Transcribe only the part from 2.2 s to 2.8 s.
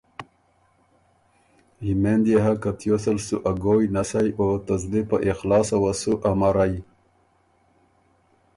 يې هۀ که